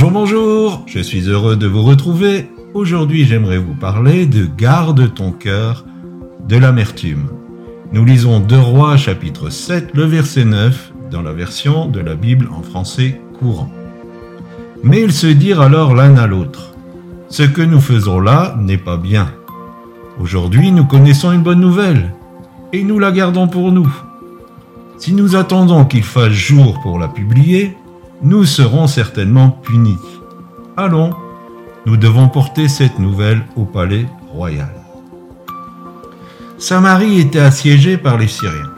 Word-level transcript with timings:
Bonjour, 0.00 0.12
bonjour, 0.12 0.82
je 0.86 1.00
suis 1.00 1.28
heureux 1.28 1.56
de 1.56 1.66
vous 1.66 1.82
retrouver. 1.82 2.48
Aujourd'hui 2.72 3.24
j'aimerais 3.24 3.58
vous 3.58 3.74
parler 3.74 4.26
de 4.26 4.46
Garde 4.46 5.12
ton 5.12 5.32
cœur 5.32 5.84
de 6.46 6.56
l'amertume. 6.56 7.26
Nous 7.92 8.04
lisons 8.04 8.38
2 8.38 8.60
Rois 8.60 8.96
chapitre 8.96 9.50
7, 9.50 9.90
le 9.94 10.04
verset 10.04 10.44
9 10.44 10.92
dans 11.10 11.20
la 11.20 11.32
version 11.32 11.86
de 11.86 11.98
la 11.98 12.14
Bible 12.14 12.48
en 12.56 12.62
français 12.62 13.20
courant. 13.40 13.72
Mais 14.84 15.00
ils 15.00 15.12
se 15.12 15.26
dirent 15.26 15.62
alors 15.62 15.96
l'un 15.96 16.16
à 16.16 16.28
l'autre, 16.28 16.74
Ce 17.28 17.42
que 17.42 17.62
nous 17.62 17.80
faisons 17.80 18.20
là 18.20 18.54
n'est 18.56 18.78
pas 18.78 18.98
bien. 18.98 19.32
Aujourd'hui 20.20 20.70
nous 20.70 20.84
connaissons 20.84 21.32
une 21.32 21.42
bonne 21.42 21.60
nouvelle, 21.60 22.14
et 22.72 22.84
nous 22.84 23.00
la 23.00 23.10
gardons 23.10 23.48
pour 23.48 23.72
nous. 23.72 23.92
Si 24.98 25.12
nous 25.12 25.34
attendons 25.34 25.86
qu'il 25.86 26.04
fasse 26.04 26.30
jour 26.30 26.78
pour 26.84 27.00
la 27.00 27.08
publier, 27.08 27.76
nous 28.22 28.44
serons 28.44 28.86
certainement 28.86 29.50
punis. 29.50 29.98
Allons, 30.76 31.14
nous 31.86 31.96
devons 31.96 32.28
porter 32.28 32.68
cette 32.68 32.98
nouvelle 32.98 33.42
au 33.56 33.64
palais 33.64 34.06
royal. 34.32 34.72
Samarie 36.58 37.20
était 37.20 37.38
assiégée 37.38 37.96
par 37.96 38.18
les 38.18 38.26
Syriens. 38.26 38.72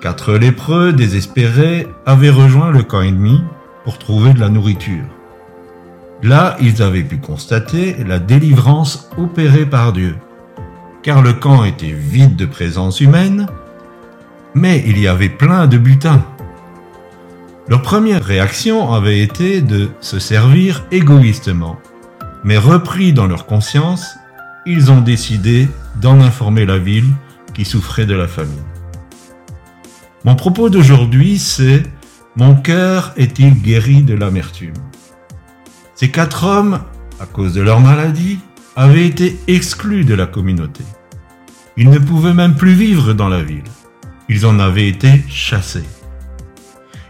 Quatre 0.00 0.34
lépreux 0.34 0.92
désespérés 0.92 1.86
avaient 2.06 2.30
rejoint 2.30 2.70
le 2.70 2.82
camp 2.82 3.02
ennemi 3.02 3.42
pour 3.84 3.98
trouver 3.98 4.32
de 4.32 4.40
la 4.40 4.48
nourriture. 4.48 5.04
Là, 6.22 6.56
ils 6.60 6.82
avaient 6.82 7.02
pu 7.02 7.18
constater 7.18 7.96
la 8.06 8.18
délivrance 8.18 9.10
opérée 9.18 9.66
par 9.66 9.92
Dieu, 9.92 10.16
car 11.02 11.20
le 11.20 11.34
camp 11.34 11.64
était 11.64 11.92
vide 11.92 12.36
de 12.36 12.46
présence 12.46 13.00
humaine, 13.00 13.48
mais 14.54 14.82
il 14.86 14.98
y 14.98 15.06
avait 15.06 15.28
plein 15.28 15.66
de 15.66 15.78
butin. 15.78 16.24
Leur 17.68 17.82
première 17.82 18.24
réaction 18.24 18.92
avait 18.92 19.20
été 19.20 19.62
de 19.62 19.90
se 20.00 20.18
servir 20.18 20.84
égoïstement, 20.90 21.78
mais 22.42 22.58
repris 22.58 23.12
dans 23.12 23.26
leur 23.26 23.46
conscience, 23.46 24.16
ils 24.66 24.90
ont 24.90 25.00
décidé 25.00 25.68
d'en 26.00 26.20
informer 26.20 26.66
la 26.66 26.78
ville 26.78 27.08
qui 27.54 27.64
souffrait 27.64 28.06
de 28.06 28.14
la 28.14 28.26
famine. 28.26 28.64
Mon 30.24 30.34
propos 30.34 30.70
d'aujourd'hui, 30.70 31.38
c'est 31.38 31.84
Mon 32.34 32.54
cœur 32.54 33.12
est-il 33.16 33.60
guéri 33.60 34.02
de 34.02 34.14
l'amertume? 34.14 34.74
Ces 35.94 36.10
quatre 36.10 36.44
hommes, 36.44 36.80
à 37.20 37.26
cause 37.26 37.52
de 37.52 37.60
leur 37.60 37.80
maladie, 37.80 38.38
avaient 38.74 39.06
été 39.06 39.38
exclus 39.46 40.04
de 40.04 40.14
la 40.14 40.26
communauté. 40.26 40.82
Ils 41.76 41.90
ne 41.90 41.98
pouvaient 41.98 42.34
même 42.34 42.54
plus 42.54 42.72
vivre 42.72 43.12
dans 43.12 43.28
la 43.28 43.42
ville. 43.42 43.62
Ils 44.28 44.46
en 44.46 44.58
avaient 44.58 44.88
été 44.88 45.22
chassés. 45.28 45.84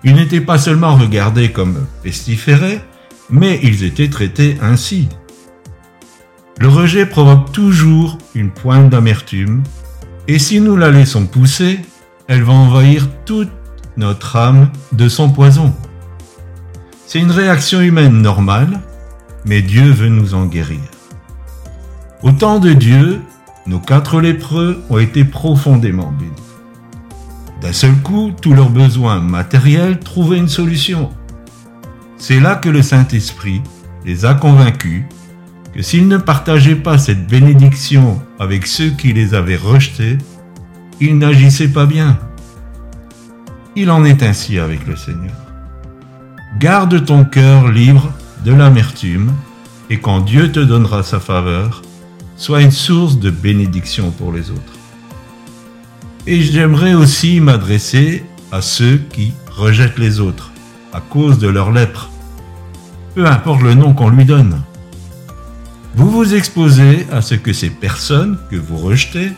Ils 0.04 0.14
n'étaient 0.14 0.40
pas 0.40 0.58
seulement 0.58 0.96
regardés 0.96 1.52
comme 1.52 1.86
pestiférés, 2.02 2.80
mais 3.30 3.60
ils 3.62 3.84
étaient 3.84 4.10
traités 4.10 4.58
ainsi. 4.60 5.08
Le 6.58 6.68
rejet 6.68 7.06
provoque 7.06 7.52
toujours 7.52 8.18
une 8.34 8.50
pointe 8.50 8.90
d'amertume, 8.90 9.62
et 10.28 10.38
si 10.38 10.60
nous 10.60 10.76
la 10.76 10.90
laissons 10.90 11.26
pousser, 11.26 11.80
elle 12.28 12.42
va 12.42 12.52
envahir 12.52 13.08
toute 13.24 13.50
notre 13.96 14.36
âme 14.36 14.70
de 14.92 15.08
son 15.08 15.30
poison. 15.30 15.74
C'est 17.06 17.20
une 17.20 17.30
réaction 17.30 17.80
humaine 17.80 18.22
normale, 18.22 18.80
mais 19.44 19.62
Dieu 19.62 19.90
veut 19.90 20.08
nous 20.08 20.34
en 20.34 20.46
guérir. 20.46 20.80
Au 22.22 22.32
temps 22.32 22.58
de 22.58 22.72
Dieu, 22.72 23.20
nos 23.66 23.80
quatre 23.80 24.20
lépreux 24.20 24.82
ont 24.90 24.98
été 24.98 25.24
profondément 25.24 26.12
bénis. 26.12 26.51
D'un 27.62 27.72
seul 27.72 27.94
coup, 27.98 28.32
tous 28.42 28.54
leurs 28.54 28.70
besoins 28.70 29.20
matériels 29.20 30.00
trouvaient 30.00 30.38
une 30.38 30.48
solution. 30.48 31.10
C'est 32.18 32.40
là 32.40 32.56
que 32.56 32.68
le 32.68 32.82
Saint-Esprit 32.82 33.62
les 34.04 34.24
a 34.24 34.34
convaincus 34.34 35.04
que 35.72 35.80
s'ils 35.80 36.08
ne 36.08 36.18
partageaient 36.18 36.74
pas 36.74 36.98
cette 36.98 37.26
bénédiction 37.28 38.20
avec 38.40 38.66
ceux 38.66 38.90
qui 38.90 39.12
les 39.12 39.34
avaient 39.34 39.56
rejetés, 39.56 40.18
ils 41.00 41.16
n'agissaient 41.16 41.72
pas 41.72 41.86
bien. 41.86 42.18
Il 43.76 43.90
en 43.90 44.04
est 44.04 44.22
ainsi 44.22 44.58
avec 44.58 44.86
le 44.86 44.96
Seigneur. 44.96 45.36
Garde 46.58 47.04
ton 47.04 47.24
cœur 47.24 47.68
libre 47.68 48.12
de 48.44 48.52
l'amertume, 48.52 49.32
et 49.88 49.98
quand 49.98 50.20
Dieu 50.20 50.52
te 50.52 50.60
donnera 50.60 51.02
sa 51.02 51.20
faveur, 51.20 51.82
sois 52.36 52.60
une 52.60 52.70
source 52.70 53.18
de 53.18 53.30
bénédiction 53.30 54.10
pour 54.10 54.32
les 54.32 54.50
autres. 54.50 54.81
Et 56.26 56.40
j'aimerais 56.42 56.94
aussi 56.94 57.40
m'adresser 57.40 58.24
à 58.52 58.62
ceux 58.62 58.98
qui 59.10 59.32
rejettent 59.50 59.98
les 59.98 60.20
autres 60.20 60.52
à 60.92 61.00
cause 61.00 61.38
de 61.38 61.48
leur 61.48 61.72
lèpre. 61.72 62.10
Peu 63.14 63.26
importe 63.26 63.62
le 63.62 63.74
nom 63.74 63.92
qu'on 63.92 64.10
lui 64.10 64.24
donne. 64.24 64.62
Vous 65.94 66.10
vous 66.10 66.34
exposez 66.34 67.06
à 67.10 67.22
ce 67.22 67.34
que 67.34 67.52
ces 67.52 67.70
personnes 67.70 68.38
que 68.50 68.56
vous 68.56 68.76
rejetez 68.76 69.32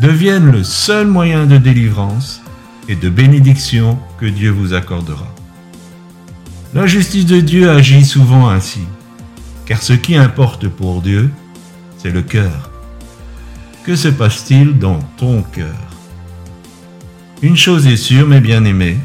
deviennent 0.00 0.52
le 0.52 0.64
seul 0.64 1.06
moyen 1.06 1.46
de 1.46 1.56
délivrance 1.56 2.42
et 2.88 2.94
de 2.94 3.08
bénédiction 3.08 3.98
que 4.18 4.26
Dieu 4.26 4.50
vous 4.50 4.74
accordera. 4.74 5.26
La 6.74 6.86
justice 6.86 7.26
de 7.26 7.40
Dieu 7.40 7.70
agit 7.70 8.04
souvent 8.04 8.48
ainsi, 8.48 8.80
car 9.66 9.82
ce 9.82 9.92
qui 9.92 10.16
importe 10.16 10.68
pour 10.68 11.02
Dieu, 11.02 11.30
c'est 11.98 12.10
le 12.10 12.22
cœur. 12.22 12.70
Que 13.84 13.96
se 13.96 14.08
passe-t-il 14.08 14.78
dans 14.78 14.98
ton 15.16 15.42
cœur? 15.42 15.91
Une 17.42 17.56
chose 17.56 17.88
est 17.88 17.96
sûre, 17.96 18.28
mes 18.28 18.40
bien-aimés, 18.40 18.96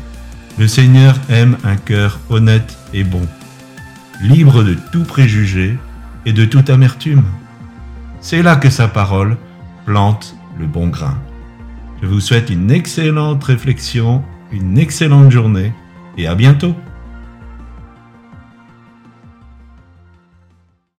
le 0.60 0.68
Seigneur 0.68 1.16
aime 1.28 1.58
un 1.64 1.76
cœur 1.76 2.20
honnête 2.30 2.78
et 2.94 3.04
bon, 3.04 3.26
libre 4.22 4.64
de 4.64 4.76
tout 4.92 5.04
préjugé 5.04 5.78
et 6.26 6.34
de 6.34 6.46
toute 6.46 6.70
amertume. 6.70 7.24
C'est 8.22 8.44
là 8.44 8.56
que 8.56 8.70
sa 8.70 8.88
parole 8.88 9.38
plante 9.86 10.36
le 10.60 10.68
bon 10.68 10.88
grain. 10.88 11.18
Je 12.02 12.08
vous 12.08 12.20
souhaite 12.20 12.52
une 12.52 12.70
excellente 12.70 13.44
réflexion, 13.44 14.24
une 14.52 14.78
excellente 14.78 15.32
journée 15.32 15.74
et 16.18 16.28
à 16.28 16.36
bientôt. 16.36 16.76